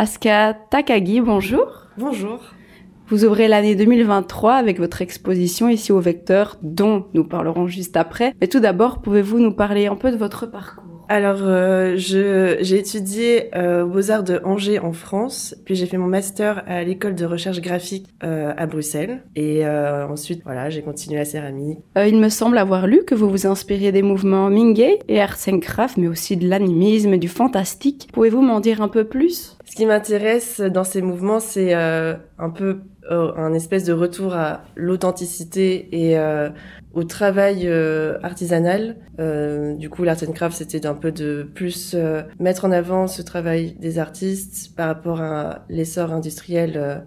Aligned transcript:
Aska 0.00 0.54
Takagi, 0.54 1.20
bonjour. 1.20 1.66
Bonjour. 1.98 2.40
Vous 3.08 3.26
ouvrez 3.26 3.48
l'année 3.48 3.74
2023 3.74 4.54
avec 4.54 4.78
votre 4.78 5.02
exposition 5.02 5.68
ici 5.68 5.92
au 5.92 6.00
Vecteur, 6.00 6.56
dont 6.62 7.04
nous 7.12 7.22
parlerons 7.22 7.66
juste 7.66 7.98
après. 7.98 8.32
Mais 8.40 8.46
tout 8.46 8.60
d'abord, 8.60 9.02
pouvez-vous 9.02 9.40
nous 9.40 9.52
parler 9.52 9.88
un 9.88 9.96
peu 9.96 10.10
de 10.10 10.16
votre 10.16 10.46
parcours? 10.46 10.89
Alors, 11.10 11.40
euh, 11.42 11.94
j'ai 11.96 12.78
étudié 12.78 13.50
euh, 13.56 13.82
aux 13.82 13.88
Beaux-Arts 13.88 14.22
de 14.22 14.40
Angers 14.44 14.78
en 14.78 14.92
France, 14.92 15.56
puis 15.64 15.74
j'ai 15.74 15.86
fait 15.86 15.96
mon 15.96 16.06
master 16.06 16.62
à 16.68 16.84
l'école 16.84 17.16
de 17.16 17.24
recherche 17.24 17.60
graphique 17.60 18.06
euh, 18.22 18.52
à 18.56 18.66
Bruxelles, 18.66 19.24
et 19.34 19.66
euh, 19.66 20.06
ensuite, 20.06 20.42
voilà, 20.44 20.70
j'ai 20.70 20.82
continué 20.82 21.18
la 21.18 21.24
céramique. 21.24 21.80
Euh, 21.98 22.06
il 22.06 22.16
me 22.16 22.28
semble 22.28 22.58
avoir 22.58 22.86
lu 22.86 23.02
que 23.04 23.16
vous 23.16 23.28
vous 23.28 23.48
inspiriez 23.48 23.90
des 23.90 24.02
mouvements 24.02 24.50
Mingei 24.50 25.00
et 25.08 25.20
Arts 25.20 25.48
and 25.48 25.58
Craft, 25.58 25.96
mais 25.96 26.06
aussi 26.06 26.36
de 26.36 26.48
l'animisme 26.48 27.12
et 27.12 27.18
du 27.18 27.26
fantastique. 27.28 28.08
Pouvez-vous 28.12 28.42
m'en 28.42 28.60
dire 28.60 28.80
un 28.80 28.88
peu 28.88 29.02
plus? 29.02 29.58
Ce 29.64 29.74
qui 29.74 29.86
m'intéresse 29.86 30.60
dans 30.60 30.84
ces 30.84 31.02
mouvements, 31.02 31.40
c'est 31.40 31.74
euh, 31.74 32.14
un 32.38 32.50
peu 32.50 32.82
un 33.10 33.52
espèce 33.54 33.84
de 33.84 33.92
retour 33.92 34.34
à 34.34 34.64
l'authenticité 34.76 35.88
et 35.92 36.16
au 36.92 37.04
travail 37.04 37.66
euh, 37.66 38.18
artisanal. 38.22 38.96
Euh, 39.18 39.74
du 39.74 39.88
coup, 39.90 40.02
l'art 40.02 40.16
and 40.26 40.32
craft, 40.32 40.56
c'était 40.56 40.80
d'un 40.80 40.94
peu 40.94 41.12
de 41.12 41.48
plus 41.54 41.92
euh, 41.94 42.22
mettre 42.38 42.64
en 42.64 42.72
avant 42.72 43.06
ce 43.06 43.22
travail 43.22 43.74
des 43.78 43.98
artistes 43.98 44.74
par 44.76 44.88
rapport 44.88 45.20
à 45.20 45.64
l'essor 45.68 46.12
industriel 46.12 47.04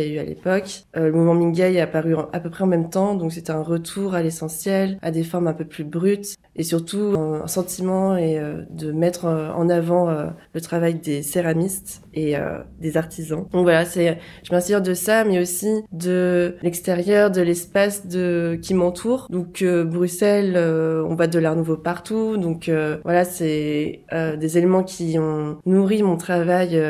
qu'il 0.00 0.12
a 0.12 0.14
eu 0.14 0.18
à 0.18 0.24
l'époque. 0.24 0.84
le 0.94 1.12
mouvement 1.12 1.34
Mingay 1.34 1.74
est 1.74 1.80
apparu 1.80 2.14
à 2.32 2.40
peu 2.40 2.50
près 2.50 2.64
en 2.64 2.68
même 2.68 2.90
temps, 2.90 3.14
donc 3.14 3.32
c'était 3.32 3.50
un 3.50 3.62
retour 3.62 4.14
à 4.14 4.22
l'essentiel, 4.22 4.98
à 5.02 5.10
des 5.10 5.24
formes 5.24 5.46
un 5.46 5.52
peu 5.52 5.64
plus 5.64 5.84
brutes 5.84 6.36
et 6.56 6.62
surtout 6.62 7.14
un 7.16 7.46
sentiment 7.46 8.16
et 8.16 8.40
de 8.70 8.92
mettre 8.92 9.26
en 9.26 9.68
avant 9.68 10.10
le 10.52 10.60
travail 10.60 10.94
des 10.94 11.22
céramistes 11.22 12.02
et 12.14 12.36
euh, 12.36 12.58
des 12.80 12.96
artisans. 12.96 13.46
Donc 13.52 13.62
voilà, 13.62 13.84
je 13.84 14.52
m'inspire 14.52 14.82
de 14.82 14.94
ça, 14.94 15.24
mais 15.24 15.40
aussi 15.40 15.82
de 15.92 16.56
l'extérieur, 16.62 17.30
de 17.30 17.40
l'espace 17.40 18.06
de 18.06 18.58
qui 18.62 18.74
m'entoure. 18.74 19.26
Donc 19.30 19.62
euh, 19.62 19.84
Bruxelles, 19.84 20.54
euh, 20.56 21.04
on 21.08 21.14
voit 21.14 21.26
de 21.26 21.38
l'art 21.38 21.56
nouveau 21.56 21.76
partout. 21.76 22.36
Donc 22.36 22.68
euh, 22.68 22.98
voilà, 23.04 23.24
c'est 23.24 24.02
des 24.12 24.58
éléments 24.58 24.84
qui 24.84 25.18
ont 25.18 25.58
nourri 25.66 26.02
mon 26.02 26.16
travail. 26.16 26.80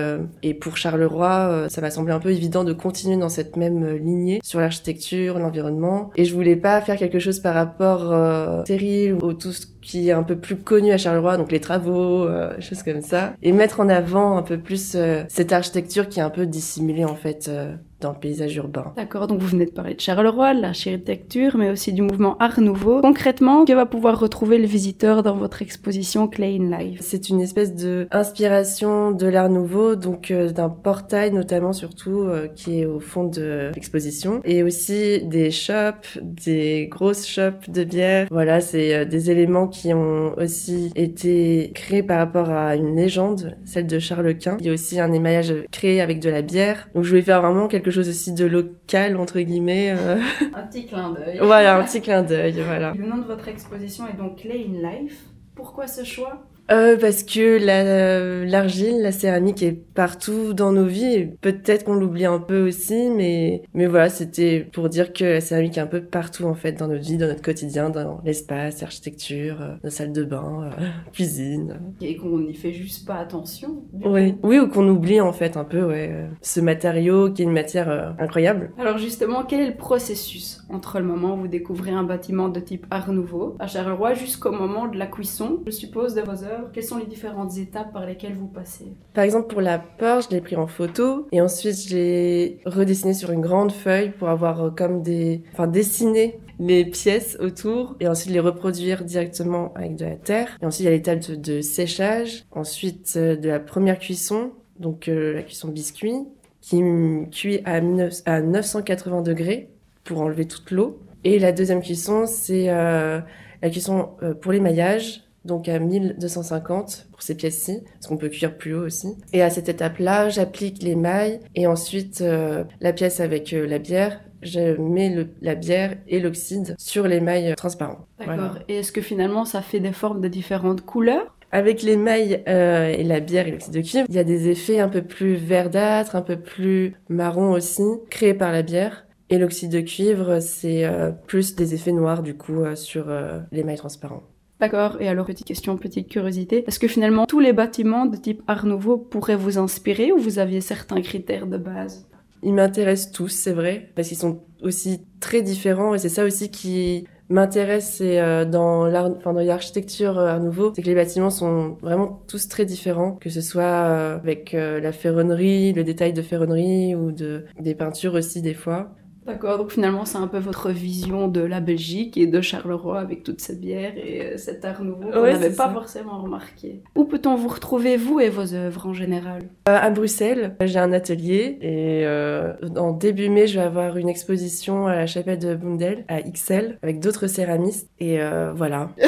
et 0.42 0.54
pour 0.54 0.76
Charleroi, 0.76 1.66
ça 1.68 1.80
m'a 1.80 1.90
semblé 1.90 2.12
un 2.12 2.20
peu 2.20 2.30
évident 2.30 2.64
de 2.64 2.72
continuer 2.72 2.93
dans 3.02 3.28
cette 3.28 3.56
même 3.56 3.96
lignée 3.96 4.40
sur 4.42 4.60
l'architecture, 4.60 5.38
l'environnement. 5.38 6.10
Et 6.16 6.24
je 6.24 6.34
voulais 6.34 6.56
pas 6.56 6.80
faire 6.80 6.96
quelque 6.96 7.18
chose 7.18 7.40
par 7.40 7.54
rapport 7.54 8.12
euh, 8.12 8.62
stérile 8.64 9.14
ou 9.14 9.32
tout 9.32 9.52
ce 9.52 9.66
qui 9.84 10.08
est 10.08 10.12
un 10.12 10.24
peu 10.24 10.36
plus 10.36 10.56
connu 10.56 10.90
à 10.90 10.98
Charleroi, 10.98 11.36
donc 11.36 11.52
les 11.52 11.60
travaux, 11.60 12.26
choses 12.58 12.82
comme 12.82 13.02
ça, 13.02 13.34
et 13.42 13.52
mettre 13.52 13.80
en 13.80 13.88
avant 13.88 14.36
un 14.36 14.42
peu 14.42 14.58
plus 14.58 14.96
cette 15.28 15.52
architecture 15.52 16.08
qui 16.08 16.20
est 16.20 16.22
un 16.22 16.30
peu 16.30 16.46
dissimulée 16.46 17.04
en 17.04 17.16
fait 17.16 17.48
euh, 17.48 17.74
dans 18.00 18.12
le 18.12 18.18
paysage 18.18 18.54
urbain. 18.56 18.92
D'accord, 18.96 19.26
donc 19.26 19.40
vous 19.40 19.46
venez 19.46 19.64
de 19.64 19.70
parler 19.70 19.94
de 19.94 20.00
Charleroi, 20.00 20.54
de 20.54 20.60
l'architecture, 20.60 21.56
mais 21.56 21.70
aussi 21.70 21.92
du 21.92 22.02
mouvement 22.02 22.36
Art 22.38 22.60
Nouveau. 22.60 23.00
Concrètement, 23.00 23.64
que 23.64 23.72
va 23.72 23.86
pouvoir 23.86 24.20
retrouver 24.20 24.58
le 24.58 24.66
visiteur 24.66 25.22
dans 25.22 25.36
votre 25.36 25.62
exposition 25.62 26.28
Clay 26.28 26.58
in 26.60 26.76
Life? 26.76 26.98
C'est 27.00 27.30
une 27.30 27.40
espèce 27.40 27.74
de 27.74 28.06
inspiration 28.10 29.10
de 29.10 29.26
l'Art 29.26 29.48
Nouveau, 29.48 29.94
donc 29.94 30.30
euh, 30.30 30.50
d'un 30.50 30.68
portail 30.68 31.32
notamment 31.32 31.72
surtout 31.72 32.20
euh, 32.20 32.46
qui 32.48 32.80
est 32.80 32.86
au 32.86 33.00
fond 33.00 33.24
de 33.24 33.70
l'exposition, 33.74 34.40
et 34.44 34.62
aussi 34.62 35.22
des 35.24 35.50
shops, 35.50 36.18
des 36.20 36.88
grosses 36.90 37.26
shops 37.26 37.70
de 37.70 37.84
bière. 37.84 38.26
Voilà, 38.30 38.60
c'est 38.60 38.94
euh, 38.94 39.04
des 39.06 39.30
éléments 39.30 39.68
qui 39.74 39.92
ont 39.92 40.34
aussi 40.38 40.92
été 40.94 41.72
créés 41.74 42.04
par 42.04 42.18
rapport 42.18 42.48
à 42.48 42.76
une 42.76 42.94
légende, 42.94 43.56
celle 43.64 43.86
de 43.86 43.98
Charles 43.98 44.38
Quint. 44.38 44.56
Il 44.60 44.66
y 44.66 44.70
a 44.70 44.72
aussi 44.72 45.00
un 45.00 45.12
émaillage 45.12 45.52
créé 45.72 46.00
avec 46.00 46.20
de 46.20 46.30
la 46.30 46.42
bière. 46.42 46.88
Donc 46.94 47.02
je 47.02 47.10
voulais 47.10 47.22
faire 47.22 47.42
vraiment 47.42 47.66
quelque 47.66 47.90
chose 47.90 48.08
aussi 48.08 48.32
de 48.32 48.44
local, 48.44 49.16
entre 49.16 49.40
guillemets. 49.40 49.94
Euh. 49.98 50.18
Un 50.54 50.62
petit 50.62 50.86
clin 50.86 51.12
d'œil. 51.12 51.38
voilà, 51.42 51.76
un 51.76 51.82
petit 51.82 52.00
clin 52.00 52.22
d'œil, 52.22 52.54
voilà. 52.64 52.94
Le 52.96 53.04
nom 53.04 53.18
de 53.18 53.24
votre 53.24 53.48
exposition 53.48 54.06
est 54.06 54.16
donc 54.16 54.36
Clay 54.36 54.64
in 54.68 54.88
Life. 54.88 55.24
Pourquoi 55.56 55.88
ce 55.88 56.04
choix? 56.04 56.44
Euh, 56.70 56.96
parce 56.98 57.22
que 57.22 57.58
la, 57.64 58.44
l'argile, 58.44 59.02
la 59.02 59.12
céramique 59.12 59.62
est 59.62 59.72
partout 59.72 60.54
dans 60.54 60.72
nos 60.72 60.86
vies. 60.86 61.26
Peut-être 61.40 61.84
qu'on 61.84 61.94
l'oublie 61.94 62.24
un 62.24 62.38
peu 62.38 62.66
aussi, 62.66 63.10
mais 63.10 63.62
mais 63.74 63.86
voilà, 63.86 64.08
c'était 64.08 64.66
pour 64.72 64.88
dire 64.88 65.12
que 65.12 65.24
la 65.24 65.40
céramique 65.40 65.76
est 65.78 65.80
un 65.80 65.86
peu 65.86 66.02
partout 66.02 66.44
en 66.44 66.54
fait 66.54 66.72
dans 66.72 66.88
notre 66.88 67.04
vie, 67.04 67.16
dans 67.16 67.26
notre 67.26 67.42
quotidien, 67.42 67.90
dans 67.90 68.20
l'espace, 68.24 68.80
l'architecture, 68.80 69.60
euh, 69.60 69.74
nos 69.84 69.90
salles 69.90 70.12
de 70.12 70.24
bain, 70.24 70.70
euh, 70.78 70.86
cuisine. 71.12 71.80
Et 72.00 72.16
qu'on 72.16 72.38
n'y 72.38 72.54
fait 72.54 72.72
juste 72.72 73.06
pas 73.06 73.16
attention. 73.16 73.82
Oui, 74.04 74.34
oui, 74.42 74.58
ou 74.58 74.68
qu'on 74.68 74.88
oublie 74.88 75.20
en 75.20 75.32
fait 75.32 75.56
un 75.56 75.64
peu, 75.64 75.84
ouais, 75.84 76.10
euh, 76.12 76.26
ce 76.42 76.60
matériau 76.60 77.30
qui 77.30 77.42
est 77.42 77.44
une 77.44 77.52
matière 77.52 77.90
euh, 77.90 78.10
incroyable. 78.18 78.72
Alors 78.78 78.98
justement, 78.98 79.44
quel 79.44 79.60
est 79.60 79.70
le 79.70 79.76
processus 79.76 80.62
entre 80.68 80.98
le 80.98 81.04
moment 81.04 81.34
où 81.34 81.40
vous 81.40 81.48
découvrez 81.48 81.90
un 81.90 82.04
bâtiment 82.04 82.48
de 82.48 82.60
type 82.60 82.86
Art 82.90 83.12
Nouveau 83.12 83.56
à 83.58 83.66
Charleroi 83.66 84.14
jusqu'au 84.14 84.52
moment 84.52 84.88
de 84.88 84.98
la 84.98 85.06
cuisson, 85.06 85.62
je 85.66 85.70
suppose, 85.70 86.14
de 86.14 86.22
vos 86.22 86.44
œuvres? 86.44 86.53
Quelles 86.72 86.84
sont 86.84 86.98
les 86.98 87.06
différentes 87.06 87.56
étapes 87.56 87.92
par 87.92 88.06
lesquelles 88.06 88.34
vous 88.34 88.46
passez? 88.46 88.86
Par 89.12 89.24
exemple, 89.24 89.48
pour 89.48 89.60
la 89.60 89.78
porte, 89.78 90.30
je 90.30 90.36
l'ai 90.36 90.40
pris 90.40 90.56
en 90.56 90.66
photo 90.66 91.28
et 91.32 91.40
ensuite 91.40 91.88
je 91.88 91.94
l'ai 91.94 92.60
redessiné 92.66 93.14
sur 93.14 93.30
une 93.30 93.40
grande 93.40 93.72
feuille 93.72 94.10
pour 94.10 94.28
avoir 94.28 94.62
euh, 94.62 94.70
comme 94.70 95.02
des... 95.02 95.42
Enfin, 95.52 95.66
dessiner 95.66 96.38
les 96.58 96.84
pièces 96.84 97.36
autour 97.40 97.96
et 98.00 98.08
ensuite 98.08 98.32
les 98.32 98.40
reproduire 98.40 99.04
directement 99.04 99.72
avec 99.74 99.96
de 99.96 100.04
la 100.04 100.16
terre. 100.16 100.58
Et 100.62 100.66
ensuite, 100.66 100.80
il 100.80 100.84
y 100.84 100.88
a 100.88 100.92
l'étape 100.92 101.20
de, 101.30 101.60
séchage, 101.60 102.44
ensuite 102.52 103.14
euh, 103.16 103.36
de 103.36 103.48
la 103.48 103.60
première 103.60 103.98
cuisson, 103.98 104.52
donc 104.78 105.08
euh, 105.08 105.34
la 105.34 105.42
cuisson 105.42 105.68
biscuit, 105.68 106.14
qui 106.60 106.82
cuit 107.30 107.60
à, 107.64 107.80
9, 107.80 108.22
à 108.24 108.40
980 108.40 109.22
degrés 109.22 109.68
pour 110.04 110.20
enlever 110.20 110.46
toute 110.46 110.70
l'eau. 110.70 110.98
Et 111.22 111.38
la 111.38 111.52
deuxième 111.52 111.82
cuisson, 111.82 112.24
c'est 112.26 112.66
la 112.66 113.70
cuisson 113.70 114.10
pour 114.40 114.52
l'émaillage, 114.52 115.24
donc 115.44 115.68
à 115.68 115.78
1250 115.78 117.08
pour 117.12 117.22
ces 117.22 117.34
pièces-ci, 117.34 117.82
parce 117.94 118.06
qu'on 118.06 118.16
peut 118.16 118.28
cuire 118.28 118.56
plus 118.56 118.74
haut 118.74 118.84
aussi. 118.84 119.16
Et 119.32 119.42
à 119.42 119.50
cette 119.50 119.68
étape-là, 119.68 120.28
j'applique 120.28 120.82
l'émail 120.82 121.40
et 121.54 121.66
ensuite 121.66 122.20
euh, 122.20 122.64
la 122.80 122.92
pièce 122.92 123.20
avec 123.20 123.52
euh, 123.52 123.66
la 123.66 123.78
bière. 123.78 124.20
Je 124.42 124.76
mets 124.78 125.08
le, 125.08 125.28
la 125.40 125.54
bière 125.54 125.96
et 126.06 126.20
l'oxyde 126.20 126.74
sur 126.78 127.08
l'émail 127.08 127.54
transparent. 127.56 128.06
D'accord. 128.18 128.34
Voilà. 128.34 128.54
Et 128.68 128.76
est-ce 128.76 128.92
que 128.92 129.00
finalement 129.00 129.44
ça 129.44 129.62
fait 129.62 129.80
des 129.80 129.92
formes 129.92 130.20
de 130.20 130.28
différentes 130.28 130.82
couleurs? 130.82 131.34
Avec 131.50 131.82
l'émail 131.82 132.42
euh, 132.48 132.88
et 132.88 133.04
la 133.04 133.20
bière 133.20 133.46
et 133.46 133.52
l'oxyde 133.52 133.72
de 133.72 133.80
cuivre, 133.80 134.06
il 134.08 134.14
y 134.14 134.18
a 134.18 134.24
des 134.24 134.48
effets 134.48 134.80
un 134.80 134.88
peu 134.88 135.02
plus 135.02 135.34
verdâtres, 135.34 136.16
un 136.16 136.22
peu 136.22 136.36
plus 136.36 136.94
marron 137.08 137.52
aussi, 137.52 137.84
créés 138.10 138.34
par 138.34 138.50
la 138.50 138.62
bière. 138.62 139.06
Et 139.30 139.38
l'oxyde 139.38 139.70
de 139.70 139.80
cuivre, 139.80 140.40
c'est 140.40 140.84
plus 141.26 141.54
des 141.54 141.74
effets 141.74 141.92
noirs 141.92 142.22
du 142.22 142.36
coup 142.36 142.62
sur 142.74 143.06
l'émail 143.52 143.76
transparent. 143.76 144.22
D'accord. 144.60 144.96
Et 145.00 145.08
alors, 145.08 145.26
petite 145.26 145.46
question, 145.46 145.76
petite 145.76 146.08
curiosité. 146.08 146.64
Est-ce 146.66 146.78
que 146.78 146.88
finalement, 146.88 147.26
tous 147.26 147.40
les 147.40 147.52
bâtiments 147.52 148.06
de 148.06 148.16
type 148.16 148.42
Art 148.46 148.66
Nouveau 148.66 148.96
pourraient 148.96 149.36
vous 149.36 149.58
inspirer 149.58 150.12
ou 150.12 150.18
vous 150.18 150.38
aviez 150.38 150.60
certains 150.60 151.00
critères 151.00 151.46
de 151.46 151.58
base? 151.58 152.08
Ils 152.42 152.54
m'intéressent 152.54 153.12
tous, 153.12 153.28
c'est 153.28 153.52
vrai, 153.52 153.90
parce 153.94 154.08
qu'ils 154.08 154.18
sont 154.18 154.42
aussi 154.62 155.00
très 155.20 155.42
différents 155.42 155.94
et 155.94 155.98
c'est 155.98 156.08
ça 156.08 156.24
aussi 156.24 156.50
qui 156.50 157.06
m'intéresse 157.30 158.00
euh, 158.02 158.44
dans 158.44 158.84
l'architecture 158.86 160.18
euh, 160.18 160.26
Art 160.26 160.40
Nouveau 160.40 160.72
c'est 160.74 160.82
que 160.82 160.86
les 160.86 160.94
bâtiments 160.94 161.30
sont 161.30 161.78
vraiment 161.80 162.22
tous 162.28 162.48
très 162.48 162.66
différents 162.66 163.12
que 163.12 163.30
ce 163.30 163.40
soit 163.40 163.62
euh, 163.62 164.16
avec 164.16 164.52
la 164.52 164.92
ferronnerie 164.92 165.72
le 165.72 165.84
détail 165.84 166.12
de 166.12 166.20
ferronnerie 166.20 166.94
ou 166.94 167.12
de 167.12 167.46
des 167.60 167.74
peintures 167.74 168.14
aussi 168.14 168.42
des 168.42 168.54
fois 168.54 168.94
D'accord, 169.26 169.56
donc 169.56 169.70
finalement 169.70 170.04
c'est 170.04 170.18
un 170.18 170.26
peu 170.26 170.38
votre 170.38 170.70
vision 170.70 171.28
de 171.28 171.40
la 171.40 171.60
Belgique 171.60 172.18
et 172.18 172.26
de 172.26 172.40
Charleroi 172.42 173.00
avec 173.00 173.22
toute 173.22 173.40
cette 173.40 173.60
bière 173.60 173.92
et 173.96 174.20
euh, 174.22 174.36
cet 174.36 174.64
art 174.64 174.84
nouveau 174.84 175.10
qu'on 175.10 175.22
ouais, 175.22 175.32
n'avait 175.32 175.48
pas 175.48 175.68
ça. 175.68 175.72
forcément 175.72 176.20
remarqué. 176.22 176.82
Où 176.94 177.04
peut-on 177.04 177.34
vous 177.34 177.48
retrouver, 177.48 177.96
vous 177.96 178.20
et 178.20 178.28
vos 178.28 178.52
œuvres 178.52 178.86
en 178.86 178.92
général? 178.92 179.42
Euh, 179.68 179.78
À 179.80 179.90
Bruxelles, 179.90 180.56
j'ai 180.60 180.78
un 180.78 180.92
atelier 180.92 181.58
et 181.62 182.04
euh, 182.04 182.52
en 182.76 182.92
début 182.92 183.30
mai 183.30 183.46
je 183.46 183.58
vais 183.58 183.64
avoir 183.64 183.96
une 183.96 184.08
exposition 184.10 184.86
à 184.86 184.94
la 184.96 185.06
chapelle 185.06 185.38
de 185.38 185.54
Bundel 185.54 186.04
à 186.08 186.20
XL 186.20 186.78
avec 186.82 187.00
d'autres 187.00 187.26
céramistes 187.26 187.88
et 188.00 188.20
euh, 188.20 188.52
voilà. 188.54 188.90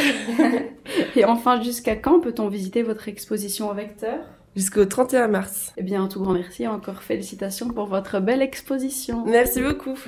et 1.16 1.24
enfin, 1.24 1.60
jusqu'à 1.60 1.96
quand 1.96 2.20
peut-on 2.20 2.48
visiter 2.48 2.82
votre 2.82 3.08
exposition 3.08 3.68
au 3.70 3.74
vecteur? 3.74 4.20
Jusqu'au 4.56 4.84
31 4.84 5.28
mars. 5.28 5.72
Eh 5.76 5.82
bien, 5.82 6.02
un 6.02 6.08
tout 6.08 6.20
grand 6.20 6.32
merci 6.32 6.64
et 6.64 6.68
encore 6.68 7.02
félicitations 7.02 7.68
pour 7.68 7.86
votre 7.86 8.18
belle 8.20 8.42
exposition. 8.42 9.24
Merci 9.26 9.60
beaucoup. 9.60 9.98